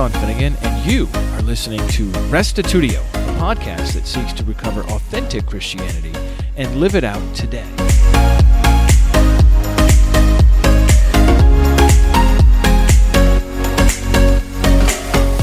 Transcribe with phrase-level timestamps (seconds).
[0.00, 5.44] Sean Finnegan, and you are listening to Restitutio, a podcast that seeks to recover authentic
[5.44, 6.14] Christianity
[6.56, 7.68] and live it out today.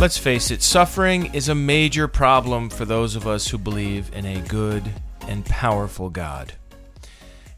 [0.02, 4.26] Let's face it, suffering is a major problem for those of us who believe in
[4.26, 4.92] a good
[5.28, 6.54] and powerful God.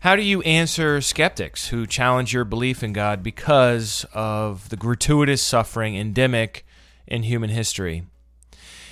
[0.02, 5.42] How do you answer skeptics who challenge your belief in God because of the gratuitous
[5.42, 6.66] suffering endemic
[7.10, 8.04] in human history?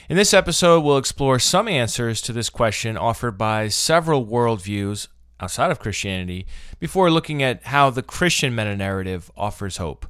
[0.09, 5.07] In this episode, we'll explore some answers to this question offered by several worldviews
[5.39, 6.45] outside of Christianity
[6.79, 10.05] before looking at how the Christian meta narrative offers hope.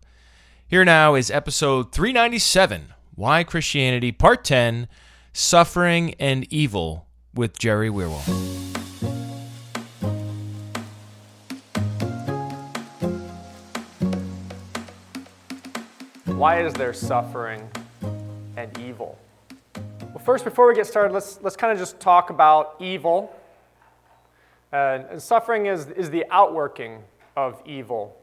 [0.68, 4.88] Here now is episode 397 Why Christianity, Part 10
[5.34, 8.58] Suffering and Evil with Jerry Wierwille.
[16.26, 17.68] Why is there suffering
[18.58, 19.18] and evil?
[20.02, 23.34] Well, first, before we get started, let's, let's kind of just talk about evil.
[24.74, 27.04] Uh, and suffering is, is the outworking
[27.38, 28.18] of evil.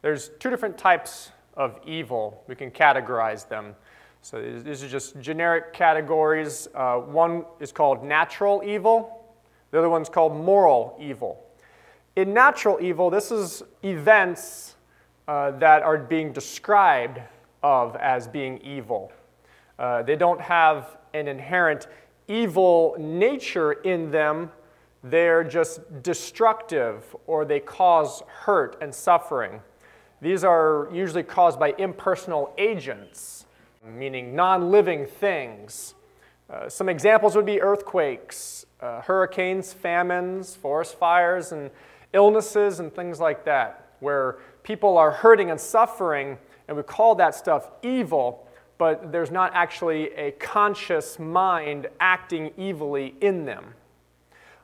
[0.00, 2.42] There's two different types of evil.
[2.46, 3.74] We can categorize them.
[4.22, 6.68] So these are just generic categories.
[6.74, 9.26] Uh, one is called natural evil,
[9.70, 11.44] the other one's called moral evil.
[12.16, 14.76] In natural evil, this is events
[15.26, 17.20] uh, that are being described
[17.62, 19.12] of as being evil.
[19.80, 21.88] Uh, they don't have an inherent
[22.28, 24.52] evil nature in them,
[25.02, 29.62] they're just destructive or they cause hurt and suffering.
[30.20, 33.46] These are usually caused by impersonal agents,
[33.82, 35.94] meaning non living things.
[36.50, 41.70] Uh, some examples would be earthquakes, uh, hurricanes, famines, forest fires, and
[42.12, 46.36] illnesses, and things like that, where people are hurting and suffering
[46.70, 48.46] and we call that stuff evil,
[48.80, 53.74] but there's not actually a conscious mind acting evilly in them.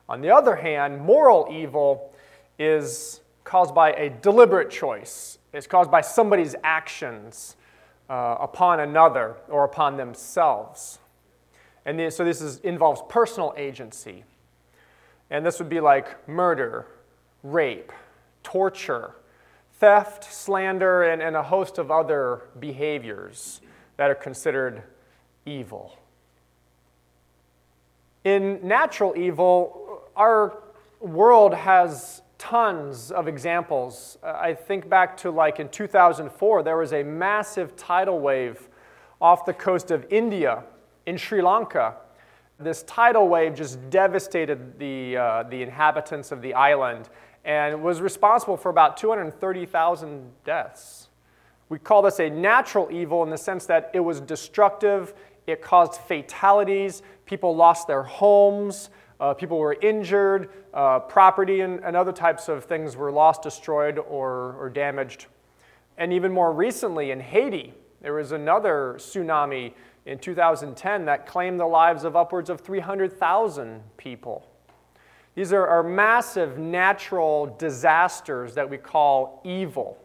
[0.09, 2.11] On the other hand, moral evil
[2.57, 7.57] is caused by a deliberate choice, it's caused by somebody's actions
[8.09, 10.97] uh, upon another or upon themselves.
[11.85, 14.23] And so this is, involves personal agency.
[15.29, 16.87] And this would be like murder,
[17.43, 17.91] rape,
[18.41, 19.11] torture,
[19.73, 23.61] theft, slander, and, and a host of other behaviors
[23.97, 24.83] that are considered
[25.45, 25.97] evil.
[28.23, 30.57] In natural evil, our
[30.99, 34.17] world has tons of examples.
[34.23, 38.69] I think back to like in 2004, there was a massive tidal wave
[39.19, 40.63] off the coast of India
[41.05, 41.95] in Sri Lanka.
[42.59, 47.09] This tidal wave just devastated the, uh, the inhabitants of the island
[47.45, 51.06] and was responsible for about 230,000 deaths.
[51.69, 55.13] We call this a natural evil in the sense that it was destructive,
[55.47, 58.89] it caused fatalities, people lost their homes,
[59.19, 63.97] uh, people were injured, uh, property and, and, other types of things were lost, destroyed,
[63.97, 65.25] or, or damaged.
[65.97, 69.73] And even more recently in Haiti, there was another tsunami
[70.05, 74.47] in 2010 that claimed the lives of upwards of 300,000 people.
[75.35, 79.97] These are, are massive natural disasters that we call evil.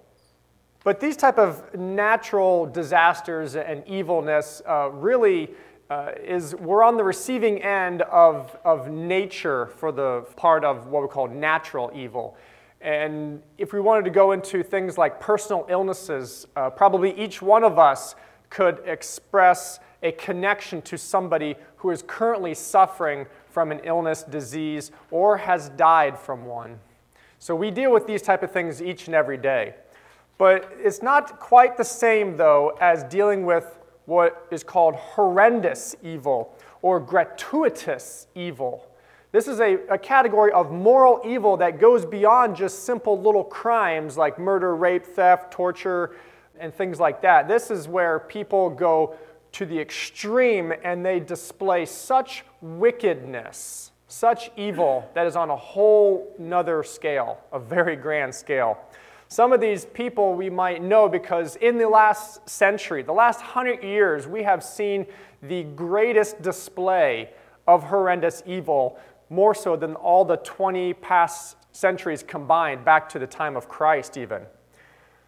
[0.85, 5.51] But these type of natural disasters and evilness uh, really
[5.89, 11.03] uh, is we're on the receiving end of, of nature for the part of what
[11.03, 12.37] we call natural evil.
[12.81, 17.63] And if we wanted to go into things like personal illnesses, uh, probably each one
[17.63, 18.17] of us
[18.51, 25.37] could express a connection to somebody who is currently suffering from an illness, disease, or
[25.37, 26.81] has died from one.
[27.39, 29.75] So we deal with these type of things each and every day.
[30.39, 36.57] But it's not quite the same, though, as dealing with what is called horrendous evil
[36.83, 38.89] or gratuitous evil.
[39.31, 44.19] This is a, a, category of moral evil that goes beyond just simple little crimes
[44.19, 46.17] like murder, rape, theft, torture,
[46.59, 47.49] and things like that.
[47.49, 49.17] This is where people go
[49.53, 56.35] to the extreme and they display such wickedness, such evil that is on a whole
[56.39, 58.79] nother scale, a very grand scale.
[59.33, 63.83] Some of these people we might know because in the last century, the last hundred
[63.83, 65.07] years, we have seen
[65.43, 67.31] the greatest display
[67.67, 68.99] of horrendous evil,
[69.31, 74.19] more so than all the 20 past centuries combined, back to the time of Christ,
[74.19, 74.43] even.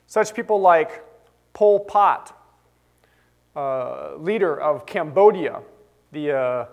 [0.06, 1.02] Such people like
[1.54, 2.38] Pol Pot,
[3.56, 5.62] uh, leader of Cambodia,
[6.12, 6.66] the uh,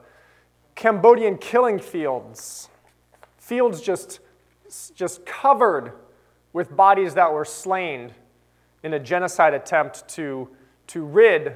[0.76, 2.68] Cambodian killing fields,
[3.38, 4.20] fields just,
[4.94, 5.94] just covered
[6.54, 8.12] with bodies that were slain
[8.84, 10.50] in a genocide attempt to,
[10.88, 11.56] to rid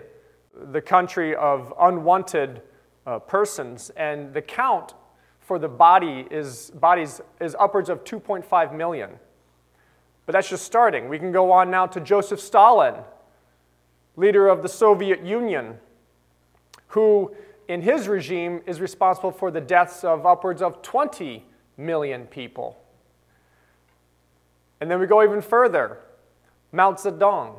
[0.71, 2.61] the country of unwanted
[3.05, 4.93] uh, persons, and the count
[5.39, 9.11] for the body is, bodies is upwards of 2.5 million.
[10.25, 11.07] But that's just starting.
[11.07, 12.95] We can go on now to Joseph Stalin,
[14.15, 15.77] leader of the Soviet Union,
[16.87, 17.35] who
[17.67, 21.45] in his regime is responsible for the deaths of upwards of 20
[21.77, 22.77] million people.
[24.81, 25.99] And then we go even further.
[26.71, 27.55] Mao Zedong,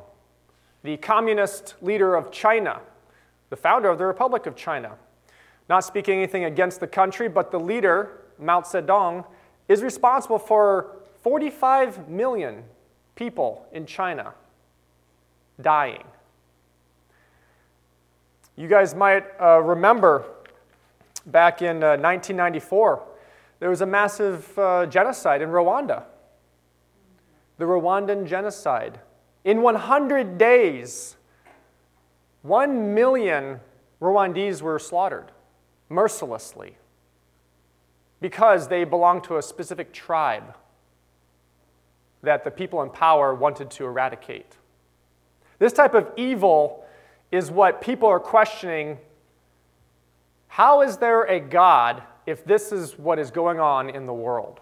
[0.82, 2.80] the communist leader of China,
[3.50, 4.92] the founder of the Republic of China.
[5.68, 9.24] Not speaking anything against the country, but the leader, Mao Zedong,
[9.68, 12.62] is responsible for 45 million
[13.14, 14.34] people in China
[15.60, 16.04] dying.
[18.56, 20.24] You guys might uh, remember
[21.26, 23.02] back in uh, 1994,
[23.58, 26.04] there was a massive uh, genocide in Rwanda.
[27.58, 29.00] The Rwandan genocide.
[29.44, 31.16] In 100 days,
[32.42, 33.60] 1 million
[34.00, 35.32] Rwandese were slaughtered
[35.88, 36.76] mercilessly
[38.20, 40.56] because they belonged to a specific tribe
[42.22, 44.56] that the people in power wanted to eradicate.
[45.58, 46.84] This type of evil
[47.30, 48.98] is what people are questioning.
[50.48, 54.60] How is there a God if this is what is going on in the world?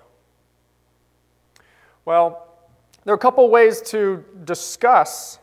[2.05, 2.44] Well,
[3.05, 5.39] there are a couple ways to discuss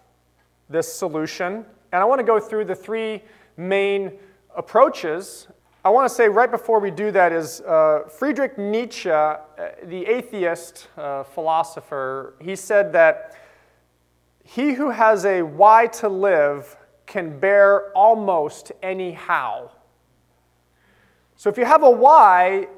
[0.67, 3.21] this solution, and I want to go through the three
[3.55, 4.13] main
[4.55, 5.47] approaches.
[5.85, 9.37] I want to say right before we do that is uh, Friedrich Nietzsche, uh,
[9.83, 13.35] the atheist uh, philosopher, he said that
[14.43, 19.71] he who has a why to live can bear almost any how.
[21.35, 22.69] So if you have a why,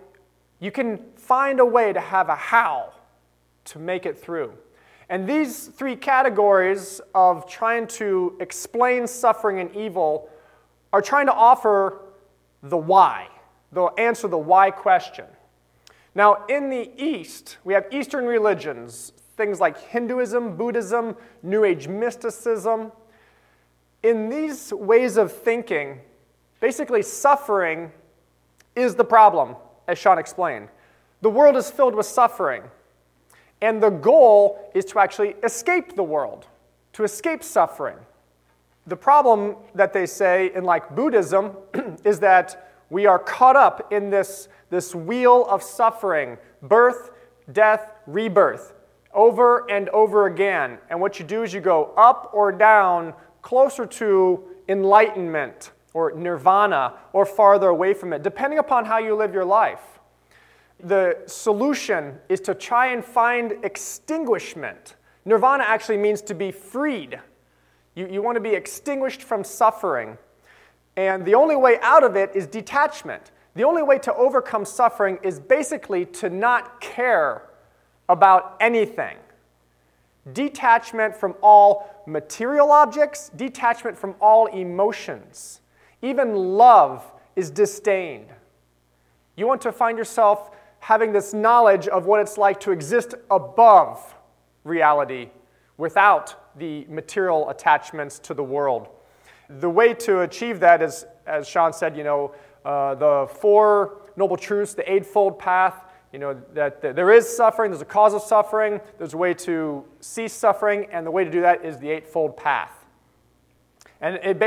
[0.59, 2.93] you can find a way to have a how
[3.65, 4.53] to make it through.
[5.09, 10.29] And these three categories of trying to explain suffering and evil
[10.91, 11.99] are trying to offer
[12.61, 13.27] the why.
[13.71, 15.25] They'll answer the why question.
[16.15, 22.91] Now, in the East, we have Eastern religions, things like Hinduism, Buddhism, New Age mysticism.
[24.03, 25.99] In these ways of thinking,
[26.59, 27.91] basically suffering
[28.75, 29.55] is the problem,
[29.87, 30.69] as Sean explained.
[31.21, 32.63] The world is filled with suffering.
[33.63, 36.47] And the goal is to actually escape the world,
[36.91, 37.95] to escape suffering.
[38.87, 41.55] The problem that they say in like Buddhism
[42.03, 47.11] is that we are caught up in this, this wheel of suffering, birth,
[47.53, 48.73] death, rebirth,
[49.13, 50.77] over and over again.
[50.89, 56.95] And what you do is you go up or down closer to enlightenment or nirvana
[57.13, 59.93] or farther away from it, depending upon how you live your life
[60.79, 64.95] the solution is to try and find extinguishment.
[65.25, 67.19] Nirvana actually means to be freed.
[67.95, 70.17] You, you want to be extinguished from suffering.
[70.95, 73.31] And the only way out of it is detachment.
[73.55, 77.43] The only way to overcome suffering is basically to not care
[78.09, 79.17] about anything.
[80.33, 85.61] Detachment from all material objects, detachment from all emotions.
[86.01, 88.27] Even love is disdained.
[89.35, 90.51] You want to find yourself
[90.83, 94.15] having this knowledge of what it's like to exist above
[94.65, 95.29] reality
[95.77, 98.89] without the material attachments to the world.
[99.47, 104.35] The way to achieve that is, as Sean said, you know, uh, the Four Noble
[104.35, 108.21] Truths, the Eightfold Path, you know, that, that there is suffering, there's a cause of
[108.21, 111.89] suffering, there's a way to cease suffering, and the way to do that is the
[111.89, 112.82] Eightfold Path.
[114.03, 114.37] And it,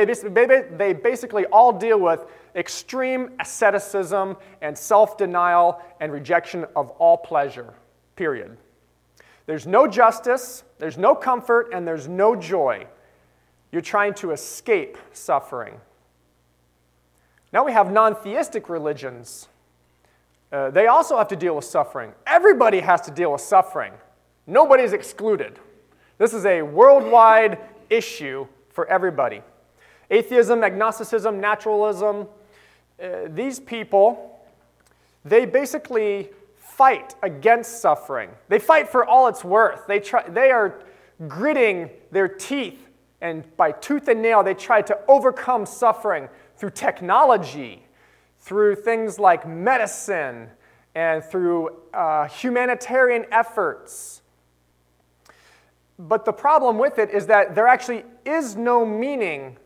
[0.77, 7.73] they basically all deal with extreme asceticism and self denial and rejection of all pleasure,
[8.17, 8.59] period.
[9.47, 12.87] There's no justice, there's no comfort, and there's no joy.
[13.73, 15.81] You're trying to escape suffering.
[17.51, 19.49] Now we have non theistic religions.
[20.53, 22.13] Uh, they also have to deal with suffering.
[22.27, 23.95] Everybody has to deal with suffering,
[24.47, 25.59] nobody's excluded.
[26.19, 27.59] This is a worldwide
[27.89, 28.47] issue
[28.77, 29.41] for everybody.
[30.11, 32.29] Atheism, agnosticism, naturalism,
[33.03, 34.39] uh, these people,
[35.25, 36.29] they basically
[36.59, 38.29] fight against suffering.
[38.49, 39.87] They fight for all it's worth.
[39.87, 40.85] They, try, they are
[41.27, 42.91] gritting their teeth,
[43.23, 47.83] and by tooth and nail, they try to overcome suffering through technology,
[48.41, 50.51] through things like medicine,
[50.95, 54.21] and through uh, humanitarian efforts.
[55.99, 59.57] But the problem with it is that there actually is no meaning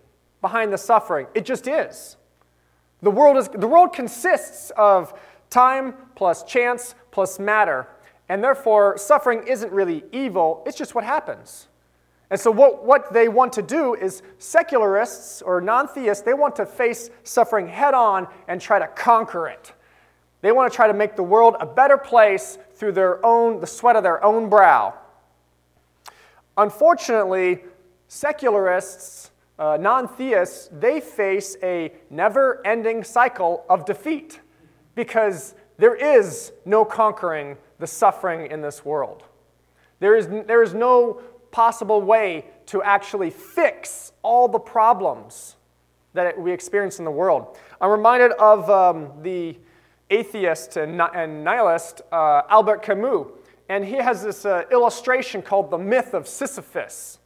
[0.41, 1.27] behind the suffering.
[1.35, 2.17] It just is.
[3.03, 7.87] The world, is, the world consists of time plus chance plus matter.
[8.29, 11.67] And therefore, suffering isn't really evil, it's just what happens.
[12.31, 16.55] And so, what, what they want to do is secularists or non theists, they want
[16.57, 19.73] to face suffering head on and try to conquer it.
[20.41, 23.67] They want to try to make the world a better place through their own, the
[23.67, 24.95] sweat of their own brow.
[26.57, 27.65] Unfortunately,
[28.11, 34.41] secularists, uh, non theists, they face a never ending cycle of defeat
[34.97, 39.23] because there is no conquering the suffering in this world.
[40.01, 45.55] There is, there is no possible way to actually fix all the problems
[46.13, 47.57] that we experience in the world.
[47.81, 49.57] I'm reminded of um, the
[50.11, 53.29] atheist and, and nihilist uh, Albert Camus,
[53.69, 57.20] and he has this uh, illustration called the myth of Sisyphus,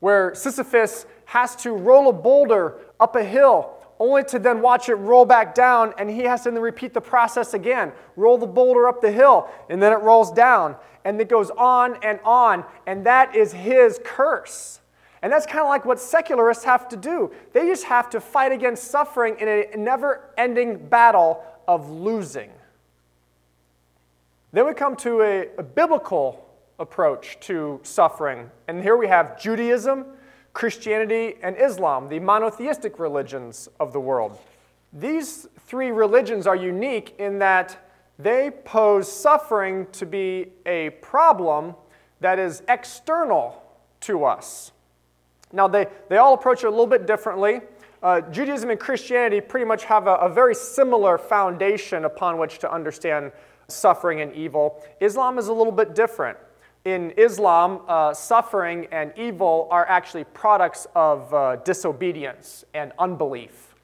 [0.00, 4.94] where Sisyphus has to roll a boulder up a hill only to then watch it
[4.94, 7.92] roll back down, and he has to then repeat the process again.
[8.16, 12.02] Roll the boulder up the hill, and then it rolls down, and it goes on
[12.02, 14.80] and on, and that is his curse.
[15.22, 17.30] And that's kind of like what secularists have to do.
[17.52, 22.50] They just have to fight against suffering in a never ending battle of losing.
[24.52, 26.49] Then we come to a, a biblical
[26.80, 30.06] approach to suffering, and here we have Judaism
[30.52, 34.38] Christianity, and Islam, the monotheistic religions of the world.
[34.92, 37.78] These three religions are unique in that
[38.18, 41.74] they pose suffering to be a problem
[42.20, 43.62] that is external
[44.00, 44.72] to us.
[45.52, 47.60] Now, they, they all approach it a little bit differently.
[48.02, 52.72] Uh, Judaism and Christianity pretty much have a, a very similar foundation upon which to
[52.72, 53.32] understand
[53.68, 54.82] suffering and evil.
[55.00, 56.36] Islam is a little bit different
[56.84, 63.74] in Islam, uh, suffering and evil are actually products of uh, disobedience and unbelief.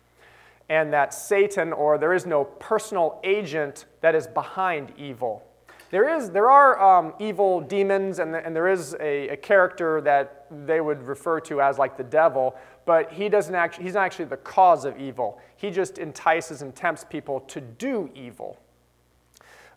[0.69, 5.47] And that Satan, or there is no personal agent that is behind evil.
[5.91, 10.47] There, is, there are um, evil demons, and, and there is a, a, character that
[10.67, 14.25] they would refer to as like the devil, but he doesn't actually, he's not actually
[14.25, 15.41] the cause of evil.
[15.57, 18.59] He just entices and tempts people to do evil.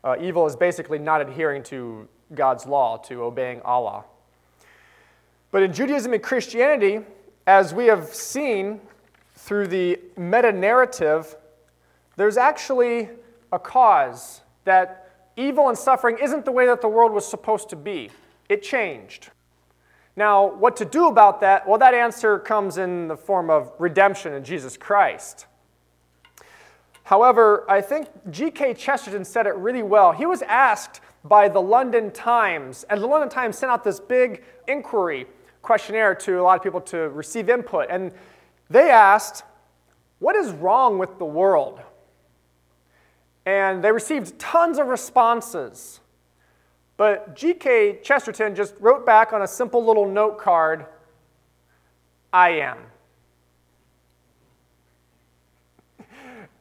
[0.04, 4.06] Uh, evil is basically not adhering to God's law, to obeying Allah.
[5.52, 7.02] But in Judaism and Christianity,
[7.48, 8.82] as we have seen
[9.36, 11.36] through the meta narrative,
[12.16, 13.10] there's actually
[13.52, 17.76] a cause that evil and suffering isn't the way that the world was supposed to
[17.76, 18.12] be.
[18.50, 19.30] It changed.
[20.16, 21.68] Now, what to do about that?
[21.68, 25.46] Well, that answer comes in the form of redemption in Jesus Christ.
[27.04, 28.74] However, I think G.K.
[28.76, 30.12] Chesterton said it really well.
[30.12, 32.86] He was asked by the London Times.
[32.90, 35.28] And the London Times sent out this big inquiry
[35.62, 37.88] questionnaire to a lot of people to receive input.
[37.90, 38.12] And
[38.70, 39.44] they asked,
[40.20, 41.82] What is wrong with the world?
[43.46, 46.00] And they received tons of responses.
[46.98, 48.00] But G.K.
[48.04, 50.86] Chesterton just wrote back on a simple little note card
[52.32, 52.78] I am.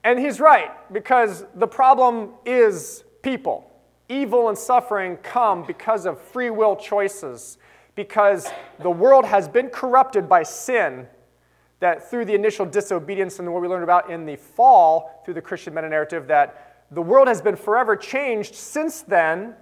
[0.05, 3.68] And he's right, because the problem is people
[4.09, 7.59] evil and suffering come because of free will choices,
[7.95, 8.49] because
[8.81, 11.07] the world has been corrupted by sin.
[11.81, 15.43] That through the initial disobedience and what we learned about in the fall through the
[15.43, 19.55] Christian meta narrative, that the world has been forever changed since then.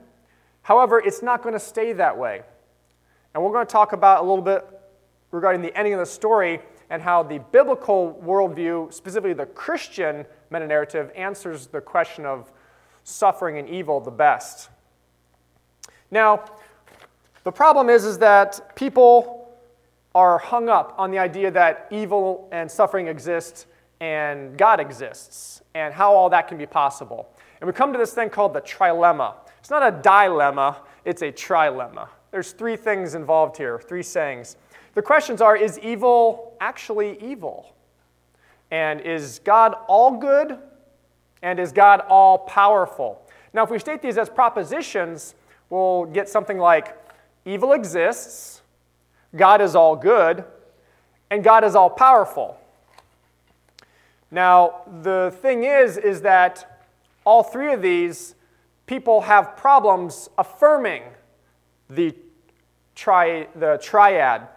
[0.62, 2.42] However, it's not going to stay that way.
[3.34, 4.64] And we're going to talk about a little bit
[5.30, 10.66] regarding the ending of the story and how the biblical worldview, specifically the Christian meta
[10.66, 12.50] narrative, answers the question of
[13.06, 14.68] suffering and evil the best.
[16.10, 16.44] Now,
[17.44, 19.48] the problem is, is that people
[20.12, 23.66] are hung up on the idea that evil and suffering exist
[24.00, 27.28] and God exists and how all that can be possible.
[27.60, 29.34] And we come to this thing called the trilemma.
[29.60, 32.08] It's not a dilemma, it's a trilemma.
[32.32, 34.56] There's three things involved here, three sayings.
[34.94, 37.72] The questions are Is evil actually evil?
[38.72, 40.58] And is God all good
[41.46, 43.22] and is God all powerful?
[43.54, 45.36] Now, if we state these as propositions,
[45.70, 46.98] we'll get something like
[47.44, 48.62] evil exists,
[49.36, 50.44] God is all good,
[51.30, 52.58] and God is all powerful.
[54.28, 56.82] Now, the thing is, is that
[57.24, 58.34] all three of these
[58.86, 61.04] people have problems affirming
[61.88, 62.12] the,
[62.96, 64.48] tri- the triad.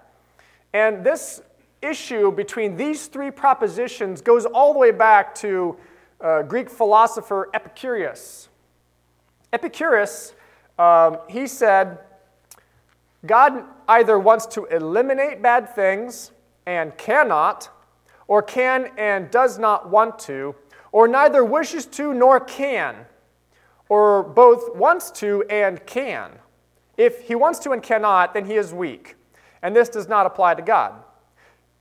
[0.74, 1.43] And this
[1.84, 5.77] issue between these three propositions goes all the way back to
[6.21, 8.49] uh, Greek philosopher Epicurus.
[9.51, 10.33] Epicurus,
[10.77, 11.99] um, he said,
[13.25, 16.31] God either wants to eliminate bad things
[16.65, 17.69] and cannot,
[18.27, 20.55] or can and does not want to,
[20.91, 22.95] or neither wishes to nor can,
[23.89, 26.31] or both wants to and can.
[26.95, 29.15] If he wants to and cannot, then he is weak.
[29.61, 30.93] And this does not apply to God.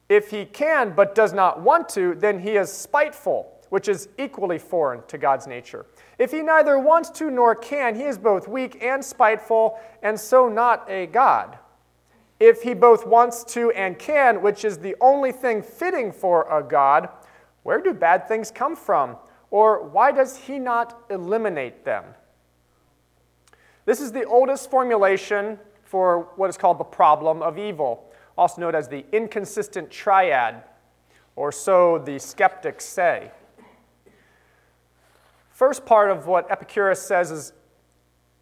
[0.08, 4.58] If he can but does not want to, then he is spiteful, which is equally
[4.58, 5.86] foreign to God's nature.
[6.18, 10.48] If he neither wants to nor can, he is both weak and spiteful, and so
[10.48, 11.58] not a God.
[12.40, 16.62] If he both wants to and can, which is the only thing fitting for a
[16.62, 17.08] God,
[17.62, 19.16] where do bad things come from?
[19.50, 22.04] Or why does he not eliminate them?
[23.84, 28.74] This is the oldest formulation for what is called the problem of evil, also known
[28.74, 30.62] as the inconsistent triad,
[31.34, 33.30] or so the skeptics say.
[35.58, 37.52] First part of what Epicurus says is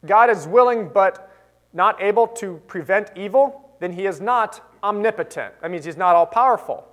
[0.04, 1.32] God is willing but
[1.72, 5.54] not able to prevent evil, then he is not omnipotent.
[5.62, 6.86] That means he's not all powerful.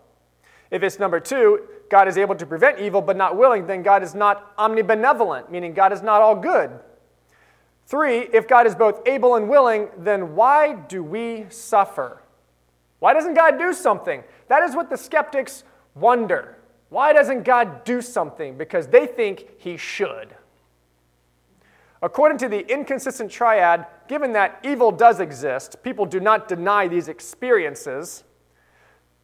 [0.71, 4.01] If it's number two, God is able to prevent evil but not willing, then God
[4.01, 6.71] is not omnibenevolent, meaning God is not all good.
[7.85, 12.21] Three, if God is both able and willing, then why do we suffer?
[12.99, 14.23] Why doesn't God do something?
[14.47, 15.65] That is what the skeptics
[15.95, 16.55] wonder.
[16.93, 18.55] Why doesn't God do something?
[18.55, 20.35] Because they think he should.
[22.03, 27.07] According to the inconsistent triad, given that evil does exist, people do not deny these
[27.07, 28.23] experiences.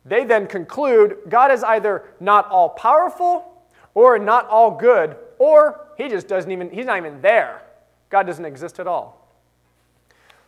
[0.03, 3.61] They then conclude God is either not all powerful
[3.93, 7.61] or not all good, or he just doesn't even, he's not even there.
[8.09, 9.31] God doesn't exist at all.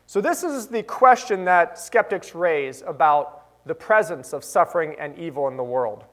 [0.08, 5.48] So, this is the question that skeptics raise about the presence of suffering and evil
[5.50, 6.06] in the world.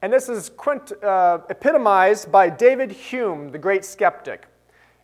[0.00, 0.50] And this is
[1.02, 4.46] uh, epitomized by David Hume, the great skeptic.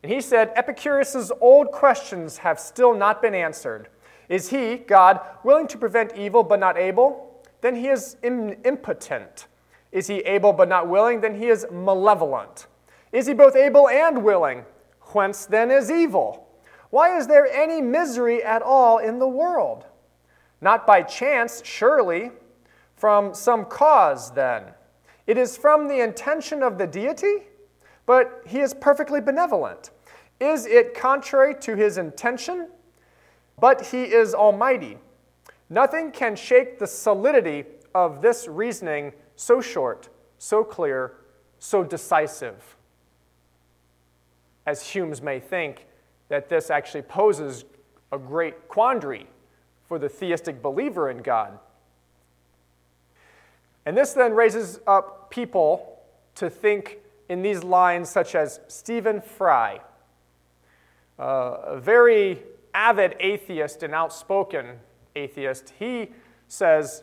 [0.02, 3.88] And he said Epicurus's old questions have still not been answered.
[4.28, 7.42] Is he, God, willing to prevent evil but not able?
[7.60, 9.46] Then he is impotent.
[9.90, 11.20] Is he able but not willing?
[11.20, 12.66] Then he is malevolent.
[13.10, 14.64] Is he both able and willing?
[15.12, 16.48] Whence then is evil?
[16.90, 19.86] Why is there any misery at all in the world?
[20.60, 22.30] Not by chance, surely.
[22.96, 24.64] From some cause, then.
[25.26, 27.44] It is from the intention of the deity,
[28.06, 29.90] but he is perfectly benevolent.
[30.40, 32.68] Is it contrary to his intention?
[33.58, 34.98] But he is almighty.
[35.70, 40.08] Nothing can shake the solidity of this reasoning so short,
[40.38, 41.14] so clear,
[41.58, 42.76] so decisive
[44.66, 45.86] as Humes may think,
[46.28, 47.64] that this actually poses
[48.12, 49.26] a great quandary
[49.86, 51.58] for the theistic believer in God.
[53.86, 56.00] And this then raises up people
[56.36, 59.80] to think in these lines, such as Stephen Fry,
[61.18, 62.42] uh, a very
[62.74, 64.78] avid atheist and outspoken
[65.14, 65.72] atheist.
[65.78, 66.10] He
[66.48, 67.02] says,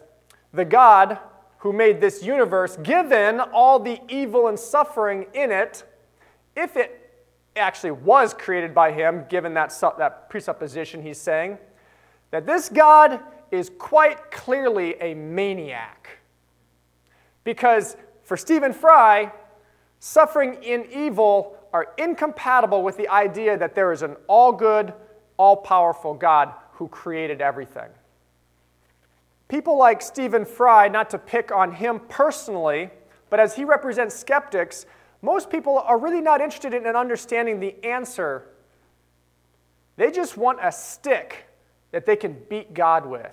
[0.54, 1.20] The God
[1.60, 5.84] who made this universe, given all the evil and suffering in it,
[6.56, 6.98] if it
[7.56, 11.58] actually was created by him, given that, that presupposition he's saying,
[12.32, 13.20] that this God
[13.52, 16.21] is quite clearly a maniac.
[17.44, 19.32] Because for Stephen Fry,
[20.00, 24.94] suffering and evil are incompatible with the idea that there is an all good,
[25.38, 27.90] all powerful God who created everything.
[29.48, 32.90] People like Stephen Fry, not to pick on him personally,
[33.30, 34.86] but as he represents skeptics,
[35.22, 38.48] most people are really not interested in understanding the answer.
[39.98, 41.48] They just want a stick
[41.92, 43.32] that they can beat God with.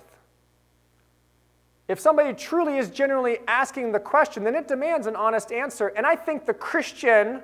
[1.89, 5.87] If somebody truly is genuinely asking the question, then it demands an honest answer.
[5.87, 7.41] And I think the Christian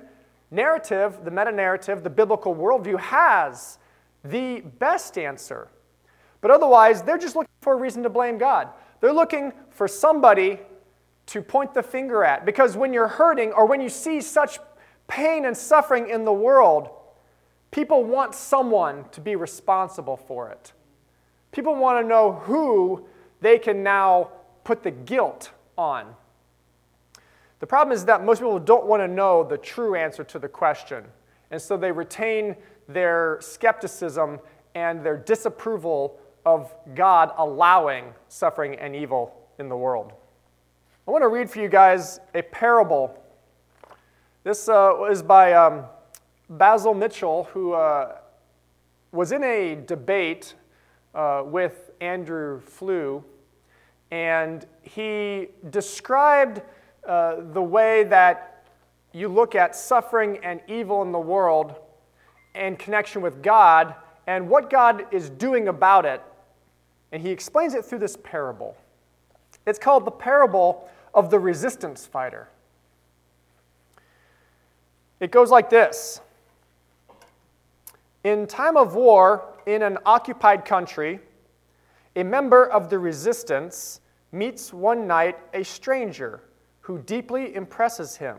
[0.52, 3.80] narrative, the meta narrative, the biblical worldview has
[4.24, 5.68] the best answer.
[6.42, 8.70] But otherwise, they're just looking for a reason to blame God.
[9.02, 10.60] They're looking for somebody
[11.26, 12.46] to point the finger at.
[12.46, 14.60] Because when you're hurting or when you see such
[15.08, 16.90] pain and suffering in the world,
[17.72, 20.72] people want someone to be responsible for it.
[21.52, 23.08] People want to know who
[23.42, 24.32] they can now
[24.64, 26.16] put the guilt on.
[27.60, 30.48] The problem is that most people don't want to know the true answer to the
[30.48, 31.06] question.
[31.52, 32.56] And so they retain
[32.88, 34.40] their skepticism
[34.74, 40.14] and their disapproval of God allowing suffering and evil in the world.
[41.08, 43.24] I want to read for you guys a parable.
[44.44, 45.86] This uh, is by um,
[46.50, 48.18] Basil Mitchell, who uh,
[49.12, 50.56] was in a debate
[51.16, 53.24] uh, with Andrew Flew,
[54.12, 56.62] and he described
[57.08, 58.66] uh, the way that
[59.14, 61.76] you look at suffering and evil in the world
[62.54, 63.96] in connection with God
[64.28, 66.22] and what God is doing about it.
[67.12, 68.76] And he explains it through this parable.
[69.66, 72.50] It's called the parable of the resistance fighter.
[75.20, 76.20] It goes like this
[78.24, 81.20] In time of war in an occupied country,
[82.16, 84.02] a member of the resistance
[84.32, 86.42] meets one night a stranger
[86.82, 88.38] who deeply impresses him.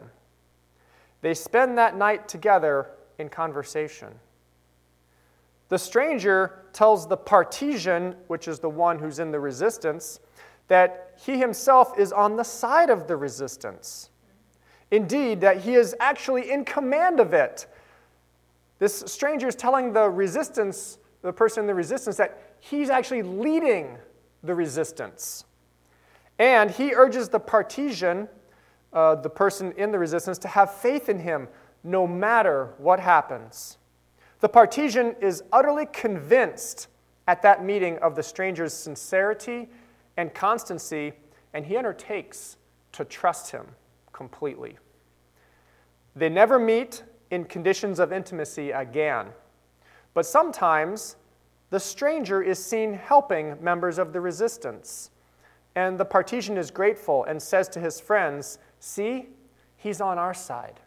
[1.21, 4.09] They spend that night together in conversation.
[5.69, 10.21] The stranger tells the partisan, which is the one who's in the resistance,
[10.69, 14.11] that he himself is on the side of the resistance.
[14.91, 17.67] Indeed, that he is actually in command of it.
[18.79, 23.99] This stranger is telling the resistance, the person in the resistance, that he's actually leading
[24.43, 25.45] the resistance.
[26.39, 28.29] And he urges the partisan,
[28.93, 31.49] uh, the person in the resistance, to have faith in him
[31.83, 33.79] no matter what happens.
[34.41, 36.89] The partisan is utterly convinced
[37.27, 39.69] at that meeting of the stranger's sincerity
[40.17, 41.13] and constancy,
[41.55, 42.57] and he undertakes
[42.93, 43.67] to trust him
[44.13, 44.79] completely.
[46.15, 49.27] They never meet in conditions of intimacy again,
[50.17, 51.17] but sometimes
[51.69, 55.11] the stranger is seen helping members of the resistance.
[55.75, 59.27] And the partisan is grateful and says to his friends, See,
[59.77, 60.81] he's on our side.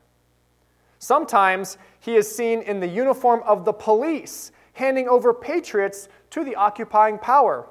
[0.98, 6.56] Sometimes he is seen in the uniform of the police, handing over patriots to the
[6.56, 7.68] occupying power.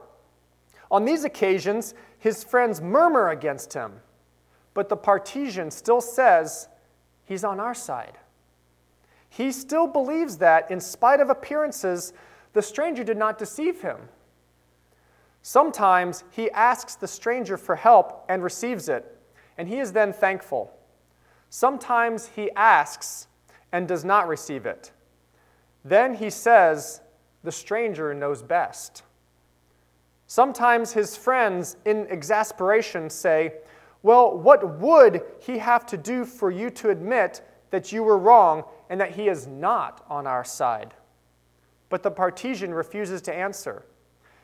[0.92, 3.94] On these occasions, his friends murmur against him,
[4.74, 6.68] but the partisan still says,
[7.24, 8.16] He's on our side.
[9.28, 12.12] He still believes that, in spite of appearances,
[12.52, 13.96] the stranger did not deceive him.
[15.42, 19.16] Sometimes he asks the stranger for help and receives it,
[19.56, 20.72] and he is then thankful.
[21.50, 23.28] Sometimes he asks
[23.72, 24.92] and does not receive it.
[25.84, 27.00] Then he says,
[27.44, 29.02] The stranger knows best.
[30.26, 33.54] Sometimes his friends, in exasperation, say,
[34.02, 38.64] Well, what would he have to do for you to admit that you were wrong
[38.88, 40.94] and that he is not on our side?
[41.88, 43.84] But the partisan refuses to answer.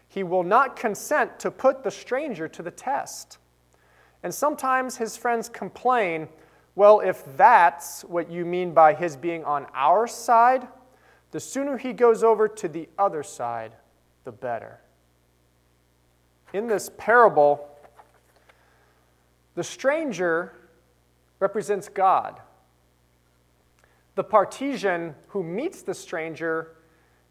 [0.09, 3.39] He will not consent to put the stranger to the test.
[4.23, 6.29] And sometimes his friends complain,
[6.75, 10.67] Well, if that's what you mean by his being on our side,
[11.31, 13.73] the sooner he goes over to the other side,
[14.25, 14.81] the better
[16.55, 17.69] in this parable,
[19.57, 20.53] the stranger
[21.41, 22.41] represents God.
[24.15, 26.77] The partisan who meets the stranger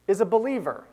[0.08, 0.86] is a believer.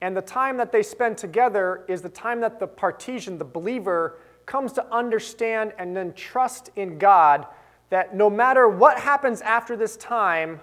[0.00, 4.18] And the time that they spend together is the time that the partisan, the believer,
[4.46, 7.46] comes to understand and then trust in God
[7.90, 10.60] that no matter what happens after this time,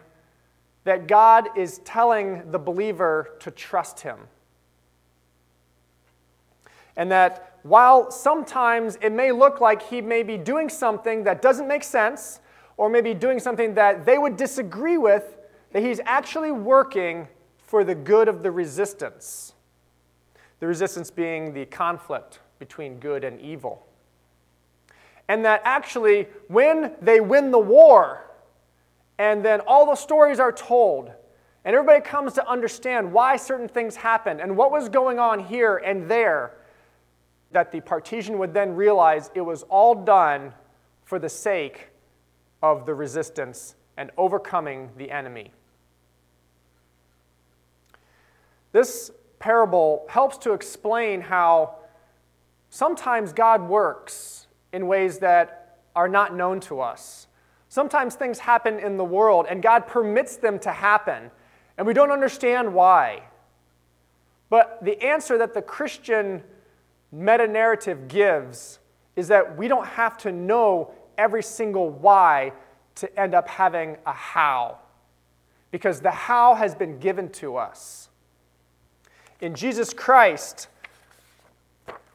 [0.84, 4.18] that God is telling the believer to trust him.
[6.98, 11.68] And that while sometimes it may look like he may be doing something that doesn't
[11.68, 12.40] make sense,
[12.80, 15.38] or maybe doing something that they would disagree with,
[15.74, 19.54] that he's actually working for the good of the resistance.
[20.62, 23.86] The resistance being the conflict between good and evil.
[25.28, 28.24] And that actually, when they win the war,
[29.18, 31.12] and then all the stories are told,
[31.66, 35.76] and everybody comes to understand why certain things happened and what was going on here
[35.76, 36.54] and there,
[37.52, 40.54] that the partisan would then realize it was all done
[41.04, 41.89] for the sake
[42.62, 45.52] of the resistance and overcoming the enemy.
[48.72, 51.76] This parable helps to explain how
[52.70, 57.28] sometimes God works in ways that are not known to us.
[57.68, 61.32] Sometimes things happen in the world and God permits them to happen,
[61.78, 63.24] and we don't understand why.
[64.50, 66.44] But the answer that the Christian
[67.12, 68.80] meta narrative gives
[69.16, 72.54] is that we don't have to know every single why
[72.96, 74.80] to end up having a how,
[75.70, 78.10] because the how has been given to us.
[79.42, 80.68] In Jesus Christ,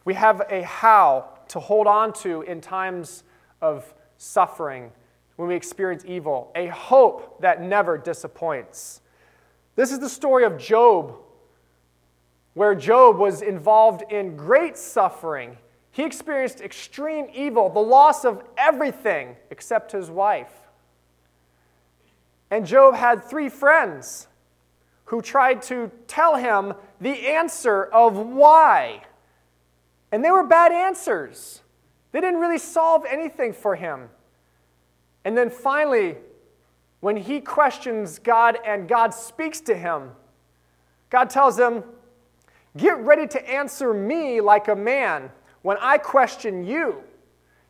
[0.05, 3.23] we have a how to hold on to in times
[3.62, 4.90] of suffering,
[5.37, 9.01] when we experience evil, a hope that never disappoints.
[9.77, 11.17] This is the story of Job
[12.55, 15.57] where Job was involved in great suffering.
[15.95, 20.51] He experienced extreme evil, the loss of everything except his wife.
[22.51, 24.27] And Job had three friends
[25.05, 29.05] who tried to tell him the answer of why.
[30.11, 31.63] And they were bad answers.
[32.11, 34.09] They didn't really solve anything for him.
[35.25, 36.17] And then finally,
[36.99, 40.11] when he questions God and God speaks to him,
[41.09, 41.85] God tells him,
[42.77, 45.31] Get ready to answer me like a man
[45.64, 47.03] when I question you.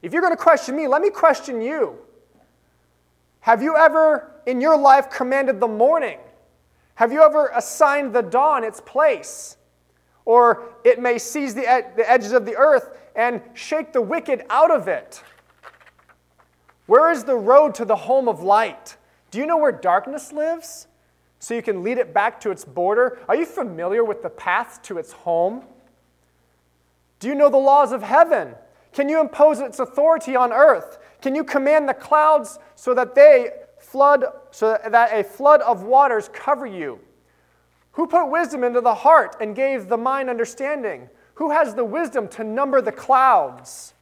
[0.03, 1.97] If you're going to question me, let me question you.
[3.41, 6.19] Have you ever in your life commanded the morning?
[6.97, 9.57] Have you ever assigned the dawn its place?
[10.25, 14.45] or it may seize the, ed- the edges of the earth and shake the wicked
[14.51, 15.23] out of it.
[16.87, 18.97] Where is the road to the home of light?
[19.31, 20.87] Do you know where darkness lives?
[21.39, 23.19] So you can lead it back to its border?
[23.29, 25.65] Are you familiar with the path to its home?
[27.25, 28.55] Do you know the laws of heaven?
[28.93, 30.99] Can you impose its authority on earth?
[31.23, 33.49] Can you command the clouds so that they
[33.81, 37.01] flood so that a flood of waters cover you?
[37.93, 41.09] Who put wisdom into the heart and gave the mind understanding?
[41.37, 43.95] Who has the wisdom to number the clouds?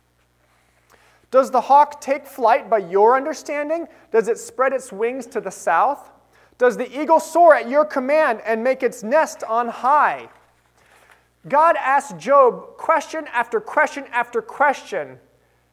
[1.30, 3.86] Does the hawk take flight by your understanding?
[4.10, 6.10] Does it spread its wings to the south?
[6.58, 10.28] Does the eagle soar at your command and make its nest on high?
[11.48, 15.18] God asked Job question after question after question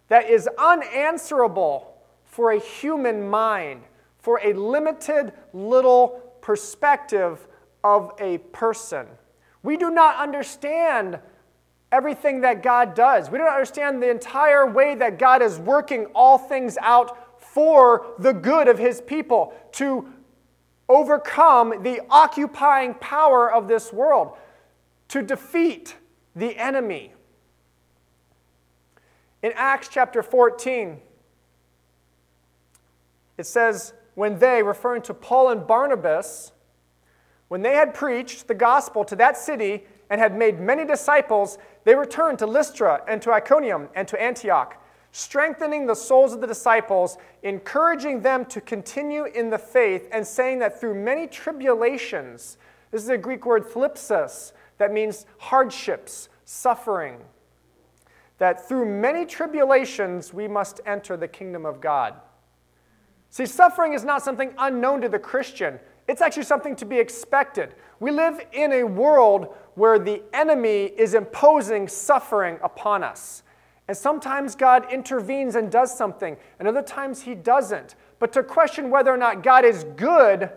[0.08, 3.84] that is unanswerable for a human mind,
[4.18, 7.48] for a limited little perspective
[7.84, 9.06] of a person.
[9.62, 11.20] We do not understand
[11.92, 13.30] everything that God does.
[13.30, 18.34] We don't understand the entire way that God is working all things out for the
[18.34, 20.08] good of his people to
[20.88, 24.38] overcome the occupying power of this world,
[25.10, 25.98] to defeat
[26.36, 27.14] the enemy.
[29.42, 31.00] In Acts chapter 14,
[33.38, 36.52] it says, when they, referring to Paul and Barnabas,
[37.48, 41.96] when they had preached the gospel to that city and had made many disciples, they
[41.96, 44.76] returned to Lystra and to Iconium and to Antioch,
[45.12, 50.60] strengthening the souls of the disciples, encouraging them to continue in the faith, and saying
[50.60, 52.58] that through many tribulations,
[52.92, 57.18] this is a Greek word thlipsis, that means hardships, suffering,
[58.40, 62.16] that through many tribulations we must enter the kingdom of God.
[63.30, 65.80] See, suffering is not something unknown to the Christian.
[66.08, 67.76] It's actually something to be expected.
[68.00, 73.44] We live in a world where the enemy is imposing suffering upon us.
[73.88, 77.96] And sometimes God intervenes and does something, and other times he doesn't.
[78.20, 80.50] But to question whether or not God is good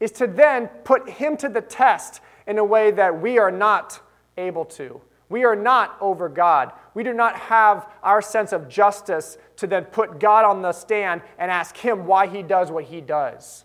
[0.00, 4.00] is to then put him to the test in a way that we are not
[4.36, 5.00] able to.
[5.28, 6.72] We are not over God.
[6.94, 11.22] We do not have our sense of justice to then put God on the stand
[11.38, 13.64] and ask him why he does what he does.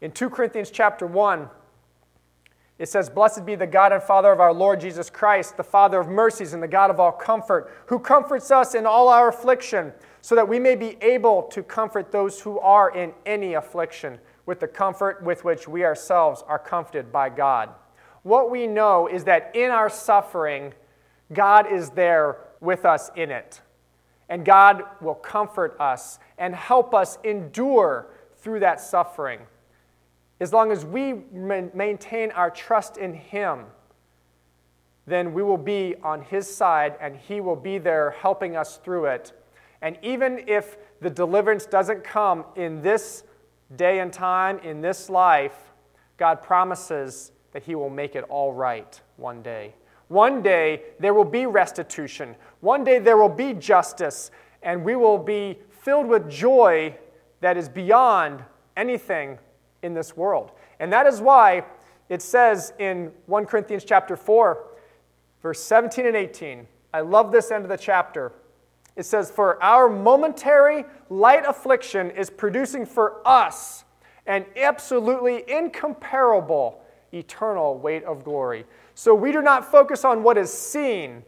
[0.00, 1.48] In 2 Corinthians chapter 1,
[2.78, 6.00] it says, Blessed be the God and Father of our Lord Jesus Christ, the Father
[6.00, 9.92] of mercies and the God of all comfort, who comforts us in all our affliction,
[10.20, 14.60] so that we may be able to comfort those who are in any affliction with
[14.60, 17.70] the comfort with which we ourselves are comforted by God.
[18.22, 20.74] What we know is that in our suffering,
[21.32, 23.60] God is there with us in it.
[24.28, 28.06] And God will comfort us and help us endure
[28.38, 29.40] through that suffering
[30.40, 33.64] as long as we maintain our trust in Him,
[35.06, 39.06] then we will be on His side and He will be there helping us through
[39.06, 39.32] it.
[39.80, 43.24] And even if the deliverance doesn't come in this
[43.76, 45.72] day and time, in this life,
[46.16, 49.74] God promises that He will make it all right one day.
[50.08, 52.36] One day there will be restitution.
[52.60, 54.30] One day there will be justice,
[54.62, 56.96] and we will be filled with joy
[57.40, 58.42] that is beyond
[58.76, 59.38] anything
[59.82, 60.52] in this world.
[60.80, 61.64] And that is why
[62.08, 64.64] it says in 1 Corinthians chapter 4,
[65.42, 66.66] verse 17 and 18.
[66.92, 68.32] I love this end of the chapter.
[68.96, 73.84] It says, For our momentary light affliction is producing for us
[74.26, 76.80] an absolutely incomparable
[77.12, 78.64] eternal weight of glory.
[78.94, 81.24] So we do not focus on what is seen,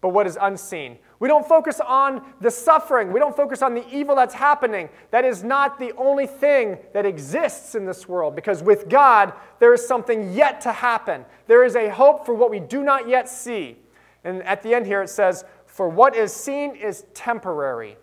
[0.00, 0.98] but what is unseen.
[1.18, 3.12] We don't focus on the suffering.
[3.12, 4.90] We don't focus on the evil that's happening.
[5.10, 9.72] That is not the only thing that exists in this world because with God, there
[9.72, 11.24] is something yet to happen.
[11.46, 13.76] There is a hope for what we do not yet see.
[14.24, 15.44] And at the end here, it says,
[15.76, 17.98] For what is seen is temporary,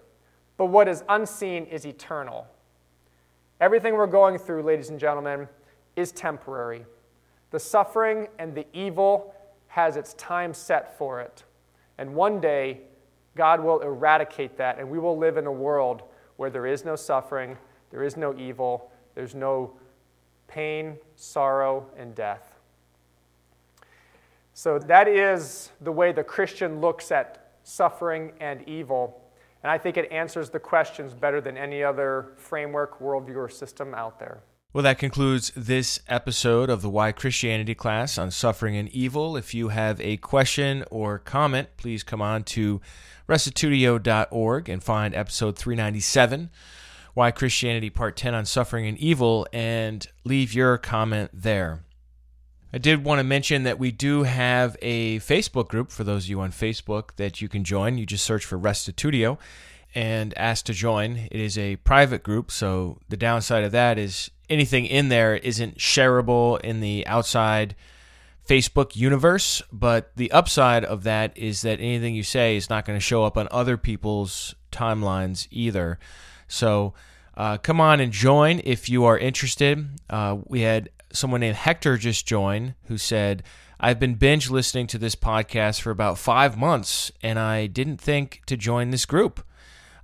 [0.57, 2.45] but what is unseen is eternal.
[3.59, 5.47] Everything we're going through, ladies and gentlemen,
[5.95, 6.85] is temporary.
[7.49, 9.33] The suffering and the evil
[9.69, 11.45] has its time set for it.
[11.97, 12.81] And one day,
[13.35, 16.03] God will eradicate that, and we will live in a world
[16.35, 17.57] where there is no suffering,
[17.89, 19.73] there is no evil, there's no
[20.47, 22.53] pain, sorrow, and death.
[24.53, 29.21] So that is the way the Christian looks at suffering and evil.
[29.63, 33.93] And I think it answers the questions better than any other framework, worldview, or system
[33.95, 34.43] out there.
[34.73, 39.37] Well, that concludes this episode of the Why Christianity class on suffering and evil.
[39.37, 42.81] If you have a question or comment, please come on to
[43.29, 46.49] restitutio.org and find episode 397,
[47.13, 51.83] Why Christianity Part 10 on Suffering and Evil, and leave your comment there.
[52.75, 56.29] I did want to mention that we do have a Facebook group for those of
[56.31, 57.99] you on Facebook that you can join.
[57.99, 59.37] You just search for Restitutio
[59.93, 61.27] and ask to join.
[61.29, 65.77] It is a private group, so the downside of that is anything in there isn't
[65.77, 67.75] shareable in the outside
[68.49, 72.97] Facebook universe, but the upside of that is that anything you say is not going
[72.97, 75.99] to show up on other people's timelines either.
[76.47, 76.95] So
[77.37, 79.87] uh, come on and join if you are interested.
[80.09, 83.43] Uh, we had someone named Hector just joined who said,
[83.79, 88.41] I've been binge listening to this podcast for about five months, and I didn't think
[88.47, 89.45] to join this group.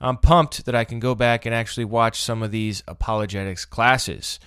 [0.01, 4.39] I'm pumped that I can go back and actually watch some of these apologetics classes.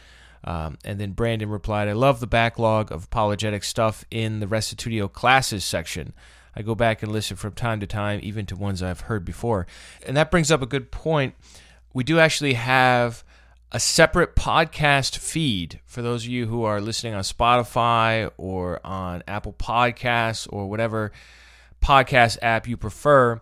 [0.45, 5.13] Um, and then Brandon replied, I love the backlog of apologetic stuff in the Restitutio
[5.13, 6.15] classes section.
[6.55, 9.67] I go back and listen from time to time, even to ones I've heard before.
[10.07, 11.35] And that brings up a good point.
[11.95, 13.25] We do actually have
[13.73, 19.23] a separate podcast feed for those of you who are listening on Spotify or on
[19.27, 21.11] Apple Podcasts or whatever
[21.83, 23.41] podcast app you prefer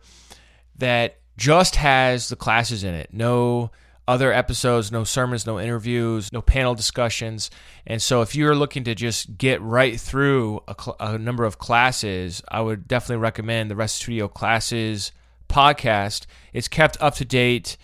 [0.79, 3.13] that just has the classes in it.
[3.13, 3.73] No
[4.07, 7.51] other episodes, no sermons, no interviews, no panel discussions.
[7.85, 11.59] And so, if you're looking to just get right through a, cl- a number of
[11.59, 15.11] classes, I would definitely recommend the Restitutio Classes
[15.49, 16.27] podcast.
[16.53, 17.77] It's kept up to date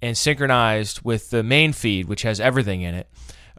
[0.00, 3.08] and synchronized with the main feed, which has everything in it.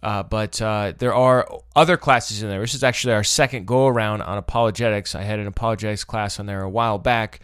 [0.02, 2.62] Uh, but uh, there are other classes in there.
[2.62, 5.13] This is actually our second go around on apologetics.
[5.13, 7.41] I had an apologetics class on there a while back.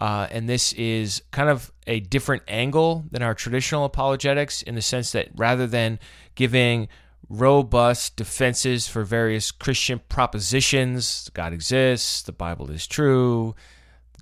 [0.00, 4.82] Uh, and this is kind of a different angle than our traditional apologetics in the
[4.82, 5.98] sense that rather than
[6.36, 6.88] giving
[7.28, 13.56] robust defenses for various Christian propositions, God exists, the Bible is true,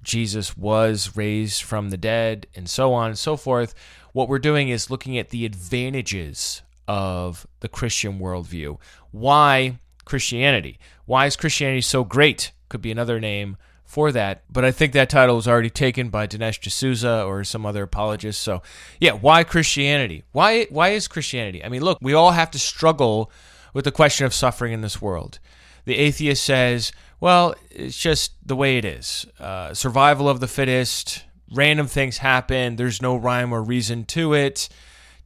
[0.02, 3.74] Jesus was raised from the dead, and so on and so forth,
[4.16, 8.78] what we're doing is looking at the advantages of the Christian worldview.
[9.10, 10.78] Why Christianity?
[11.04, 12.52] Why is Christianity so great?
[12.70, 14.44] Could be another name for that.
[14.50, 18.40] But I think that title was already taken by Dinesh D'Souza or some other apologist.
[18.40, 18.62] So,
[18.98, 20.24] yeah, why Christianity?
[20.32, 21.62] Why why is Christianity?
[21.62, 23.30] I mean, look, we all have to struggle
[23.74, 25.40] with the question of suffering in this world.
[25.84, 29.26] The atheist says, well, it's just the way it is.
[29.38, 34.68] Uh, survival of the fittest, random things happen, there's no rhyme or reason to it.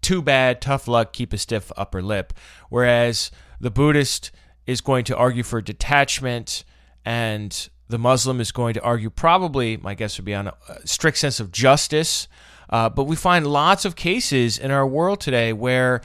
[0.02, 2.32] Too bad, tough luck, keep a stiff upper lip.
[2.68, 3.30] Whereas
[3.60, 4.30] the Buddhist
[4.66, 6.64] is going to argue for detachment
[7.04, 10.54] and the Muslim is going to argue, probably, my guess would be on a
[10.84, 12.28] strict sense of justice.
[12.68, 16.00] Uh, but we find lots of cases in our world today where,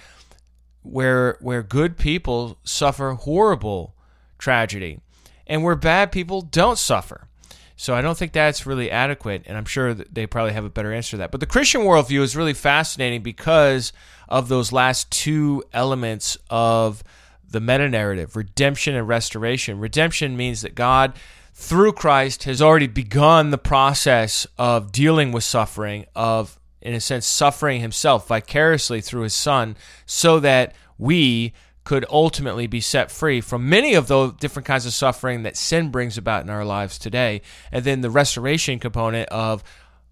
[0.81, 3.95] where, where good people suffer horrible
[4.37, 4.99] tragedy,
[5.47, 7.27] and where bad people don't suffer.
[7.77, 10.93] So I don't think that's really adequate, and I'm sure they probably have a better
[10.93, 11.31] answer to that.
[11.31, 13.91] But the Christian worldview is really fascinating because
[14.29, 17.03] of those last two elements of
[17.49, 19.79] the meta narrative redemption and restoration.
[19.79, 21.13] Redemption means that God
[21.53, 27.25] through Christ has already begun the process of dealing with suffering, of, in a sense,
[27.25, 31.53] suffering himself vicariously through his Son, so that we
[31.85, 35.89] could ultimately be set free from many of those different kinds of suffering that sin
[35.91, 37.41] brings about in our lives today.
[37.71, 39.63] And then the restoration component of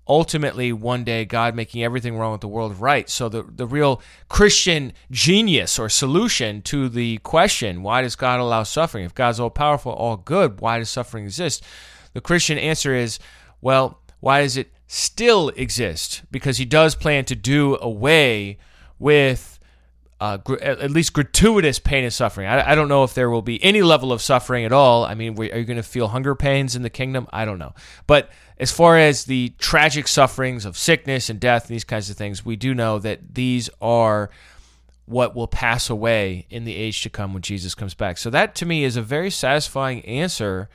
[0.08, 3.10] ultimately one day God making everything wrong with the world right.
[3.10, 8.64] So the the real Christian genius or solution to the question, why does God allow
[8.64, 9.06] suffering?
[9.06, 11.64] If God's all powerful, all good, why does suffering exist?
[12.14, 13.18] The Christian answer is,
[13.62, 16.22] well, why does it still exist?
[16.30, 18.60] Because he does plan to do away
[19.00, 19.53] with
[20.24, 22.48] uh, gr- at least gratuitous pain and suffering.
[22.48, 25.04] I, I, don't know if there will be any level of suffering at all.
[25.04, 27.28] I mean, are you going to feel hunger pains in the kingdom?
[27.34, 27.74] I don't know.
[28.08, 32.16] But as far as the tragic sufferings of sickness and death, and these kinds of
[32.16, 34.30] things, we do know that these are
[35.08, 38.18] what will pass away in the age to come when Jesus comes back.
[38.18, 40.70] So that to me is a very satisfying answer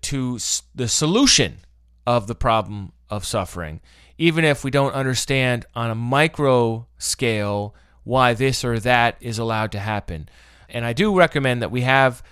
[0.00, 0.38] to
[0.74, 1.58] the solution
[2.06, 3.82] of the problem of suffering,
[4.16, 7.74] even if we don't understand on a micro scale
[8.04, 10.28] why this or that is allowed to happen.
[10.68, 12.22] And I do recommend that we have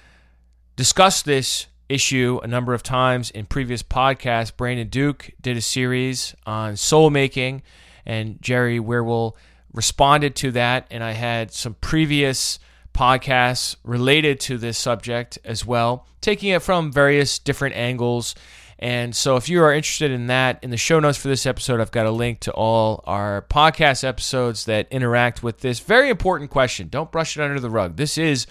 [0.77, 4.57] discussed this issue a number of times in previous podcasts.
[4.57, 7.63] Brandon Duke did a series on soul making,
[8.07, 9.37] and Jerry Wierwille
[9.73, 10.87] responded to that.
[10.91, 12.59] And I had some previous
[12.95, 18.35] podcasts related to this subject as well, taking it from various different angles
[18.83, 21.81] and so, if you are interested in that, in the show notes for this episode,
[21.81, 26.51] I've got a link to all our podcast episodes that interact with this very important
[26.51, 26.89] question.
[26.89, 27.95] Don't brush it under the rug.
[27.95, 28.45] This is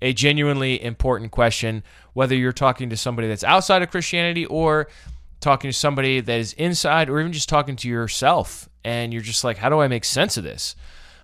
[0.00, 1.82] a genuinely important question,
[2.14, 4.88] whether you're talking to somebody that's outside of Christianity or
[5.40, 8.70] talking to somebody that is inside, or even just talking to yourself.
[8.82, 10.74] And you're just like, how do I make sense of this?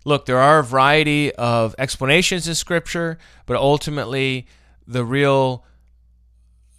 [0.04, 4.46] Look, there are a variety of explanations in Scripture, but ultimately,
[4.86, 5.64] the real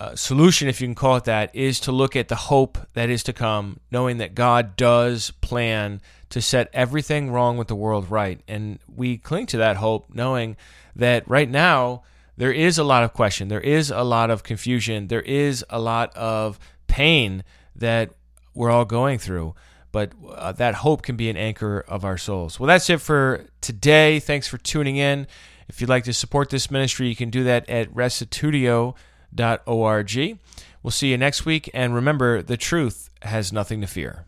[0.03, 3.09] uh, solution, if you can call it that, is to look at the hope that
[3.09, 8.11] is to come, knowing that God does plan to set everything wrong with the world
[8.11, 8.41] right.
[8.45, 10.57] And we cling to that hope, knowing
[10.93, 12.03] that right now
[12.35, 15.79] there is a lot of question, there is a lot of confusion, there is a
[15.79, 18.09] lot of pain that
[18.53, 19.55] we're all going through.
[19.93, 22.59] But uh, that hope can be an anchor of our souls.
[22.59, 24.19] Well, that's it for today.
[24.19, 25.27] Thanks for tuning in.
[25.69, 28.95] If you'd like to support this ministry, you can do that at restitutio.org.
[30.81, 31.69] We'll see you next week.
[31.73, 34.25] And remember, the truth has nothing to fear.